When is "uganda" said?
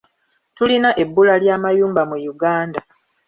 2.33-2.79